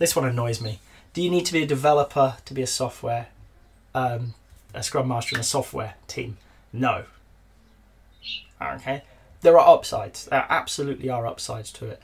this 0.00 0.16
one 0.16 0.24
annoys 0.24 0.60
me. 0.60 0.80
Do 1.12 1.22
you 1.22 1.30
need 1.30 1.46
to 1.46 1.52
be 1.52 1.62
a 1.62 1.66
developer 1.66 2.38
to 2.46 2.54
be 2.54 2.62
a 2.62 2.66
software, 2.66 3.28
um, 3.94 4.34
a 4.74 4.82
Scrum 4.82 5.06
Master 5.06 5.36
in 5.36 5.40
a 5.40 5.44
software 5.44 5.94
team? 6.08 6.38
No. 6.72 7.04
Okay. 8.60 9.02
There 9.42 9.58
are 9.58 9.76
upsides. 9.76 10.24
There 10.24 10.46
absolutely 10.48 11.10
are 11.10 11.26
upsides 11.26 11.70
to 11.72 11.86
it. 11.86 12.02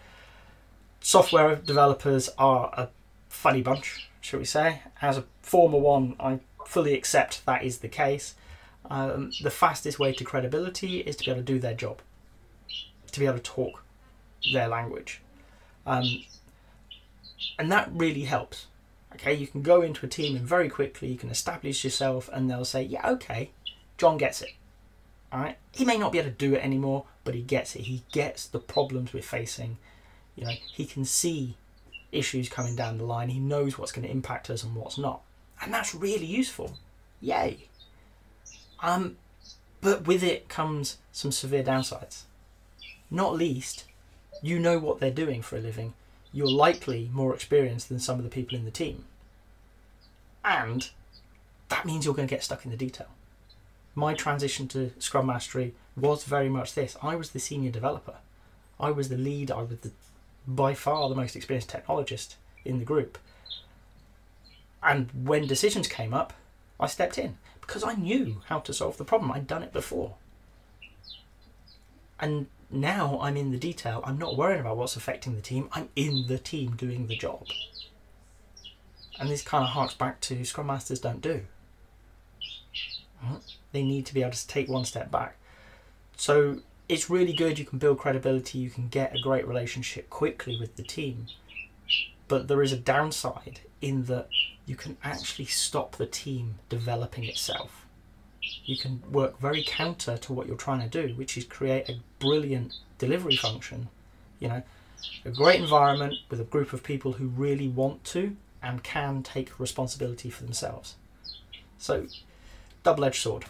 Software 1.00 1.56
developers 1.56 2.28
are 2.38 2.70
a 2.76 2.88
funny 3.30 3.62
bunch, 3.62 4.10
shall 4.20 4.40
we 4.40 4.44
say. 4.44 4.82
As 5.00 5.16
a 5.16 5.24
former 5.40 5.78
one, 5.78 6.16
I 6.20 6.40
fully 6.66 6.92
accept 6.92 7.46
that 7.46 7.64
is 7.64 7.78
the 7.78 7.88
case. 7.88 8.34
Um, 8.90 9.32
the 9.42 9.50
fastest 9.50 9.98
way 9.98 10.12
to 10.12 10.24
credibility 10.24 10.98
is 11.00 11.16
to 11.16 11.24
be 11.24 11.30
able 11.30 11.40
to 11.40 11.52
do 11.52 11.58
their 11.58 11.74
job, 11.74 12.00
to 13.12 13.20
be 13.20 13.26
able 13.26 13.38
to 13.38 13.42
talk 13.42 13.82
their 14.52 14.68
language. 14.68 15.22
Um, 15.86 16.04
and 17.58 17.70
that 17.70 17.90
really 17.92 18.22
helps. 18.22 18.66
Okay, 19.14 19.32
you 19.34 19.46
can 19.46 19.62
go 19.62 19.82
into 19.82 20.04
a 20.04 20.08
team 20.08 20.36
and 20.36 20.46
very 20.46 20.68
quickly 20.68 21.08
you 21.08 21.16
can 21.16 21.30
establish 21.30 21.84
yourself, 21.84 22.28
and 22.32 22.50
they'll 22.50 22.64
say, 22.64 22.82
Yeah, 22.82 23.08
okay, 23.10 23.50
John 23.98 24.18
gets 24.18 24.42
it. 24.42 24.52
All 25.32 25.40
right, 25.40 25.56
he 25.72 25.84
may 25.84 25.96
not 25.96 26.12
be 26.12 26.18
able 26.18 26.30
to 26.30 26.36
do 26.36 26.54
it 26.54 26.64
anymore, 26.64 27.04
but 27.24 27.34
he 27.34 27.42
gets 27.42 27.74
it. 27.74 27.82
He 27.82 28.02
gets 28.12 28.46
the 28.46 28.58
problems 28.58 29.12
we're 29.12 29.22
facing. 29.22 29.78
You 30.34 30.44
know, 30.44 30.52
he 30.72 30.84
can 30.84 31.04
see 31.04 31.56
issues 32.12 32.48
coming 32.48 32.76
down 32.76 32.98
the 32.98 33.04
line. 33.04 33.30
He 33.30 33.40
knows 33.40 33.78
what's 33.78 33.92
going 33.92 34.06
to 34.06 34.12
impact 34.12 34.50
us 34.50 34.62
and 34.62 34.74
what's 34.74 34.98
not, 34.98 35.22
and 35.62 35.72
that's 35.72 35.94
really 35.94 36.26
useful. 36.26 36.78
Yay! 37.20 37.68
Um, 38.80 39.16
but 39.80 40.06
with 40.06 40.22
it 40.22 40.48
comes 40.48 40.98
some 41.12 41.32
severe 41.32 41.62
downsides. 41.62 42.22
Not 43.10 43.34
least, 43.34 43.84
you 44.42 44.58
know 44.58 44.78
what 44.78 45.00
they're 45.00 45.10
doing 45.10 45.42
for 45.42 45.56
a 45.56 45.60
living. 45.60 45.94
You're 46.36 46.50
likely 46.50 47.08
more 47.14 47.32
experienced 47.32 47.88
than 47.88 47.98
some 47.98 48.18
of 48.18 48.22
the 48.22 48.28
people 48.28 48.58
in 48.58 48.66
the 48.66 48.70
team. 48.70 49.06
And 50.44 50.90
that 51.70 51.86
means 51.86 52.04
you're 52.04 52.12
going 52.12 52.28
to 52.28 52.34
get 52.34 52.44
stuck 52.44 52.66
in 52.66 52.70
the 52.70 52.76
detail. 52.76 53.06
My 53.94 54.12
transition 54.12 54.68
to 54.68 54.92
Scrum 54.98 55.28
Mastery 55.28 55.72
was 55.96 56.24
very 56.24 56.50
much 56.50 56.74
this. 56.74 56.94
I 57.02 57.16
was 57.16 57.30
the 57.30 57.38
senior 57.40 57.70
developer. 57.70 58.16
I 58.78 58.90
was 58.90 59.08
the 59.08 59.16
lead. 59.16 59.50
I 59.50 59.62
was 59.62 59.78
the, 59.78 59.92
by 60.46 60.74
far 60.74 61.08
the 61.08 61.14
most 61.14 61.36
experienced 61.36 61.70
technologist 61.70 62.34
in 62.66 62.80
the 62.80 62.84
group. 62.84 63.16
And 64.82 65.08
when 65.24 65.46
decisions 65.46 65.88
came 65.88 66.12
up, 66.12 66.34
I 66.78 66.86
stepped 66.86 67.16
in 67.16 67.38
because 67.62 67.82
I 67.82 67.94
knew 67.94 68.42
how 68.48 68.58
to 68.58 68.74
solve 68.74 68.98
the 68.98 69.06
problem. 69.06 69.32
I'd 69.32 69.46
done 69.46 69.62
it 69.62 69.72
before. 69.72 70.16
And 72.18 72.46
now 72.70 73.18
I'm 73.20 73.36
in 73.36 73.52
the 73.52 73.58
detail. 73.58 74.02
I'm 74.04 74.18
not 74.18 74.36
worrying 74.36 74.60
about 74.60 74.76
what's 74.76 74.96
affecting 74.96 75.34
the 75.34 75.42
team. 75.42 75.68
I'm 75.72 75.88
in 75.94 76.26
the 76.26 76.38
team 76.38 76.76
doing 76.76 77.06
the 77.06 77.16
job. 77.16 77.46
And 79.18 79.30
this 79.30 79.42
kind 79.42 79.64
of 79.64 79.70
harks 79.70 79.94
back 79.94 80.20
to 80.22 80.44
Scrum 80.44 80.66
Masters 80.66 81.00
don't 81.00 81.20
do. 81.20 81.42
They 83.72 83.82
need 83.82 84.06
to 84.06 84.14
be 84.14 84.22
able 84.22 84.32
to 84.32 84.46
take 84.46 84.68
one 84.68 84.84
step 84.84 85.10
back. 85.10 85.36
So 86.16 86.60
it's 86.88 87.10
really 87.10 87.32
good. 87.32 87.58
You 87.58 87.64
can 87.64 87.78
build 87.78 87.98
credibility. 87.98 88.58
You 88.58 88.70
can 88.70 88.88
get 88.88 89.14
a 89.14 89.20
great 89.20 89.46
relationship 89.46 90.10
quickly 90.10 90.58
with 90.58 90.76
the 90.76 90.82
team. 90.82 91.26
But 92.28 92.48
there 92.48 92.62
is 92.62 92.72
a 92.72 92.76
downside 92.76 93.60
in 93.80 94.04
that 94.04 94.28
you 94.66 94.76
can 94.76 94.96
actually 95.02 95.46
stop 95.46 95.96
the 95.96 96.06
team 96.06 96.56
developing 96.68 97.24
itself. 97.24 97.85
You 98.64 98.76
can 98.76 99.02
work 99.10 99.38
very 99.40 99.62
counter 99.66 100.16
to 100.18 100.32
what 100.32 100.46
you're 100.46 100.56
trying 100.56 100.88
to 100.88 100.88
do, 100.88 101.14
which 101.14 101.36
is 101.36 101.44
create 101.44 101.88
a 101.88 102.00
brilliant 102.18 102.74
delivery 102.98 103.36
function. 103.36 103.88
You 104.38 104.48
know, 104.48 104.62
a 105.24 105.30
great 105.30 105.60
environment 105.60 106.14
with 106.30 106.40
a 106.40 106.44
group 106.44 106.72
of 106.72 106.82
people 106.82 107.12
who 107.12 107.26
really 107.28 107.68
want 107.68 108.04
to 108.04 108.36
and 108.62 108.82
can 108.82 109.22
take 109.22 109.58
responsibility 109.58 110.30
for 110.30 110.44
themselves. 110.44 110.96
So, 111.78 112.06
double 112.82 113.04
edged 113.04 113.22
sword. 113.22 113.44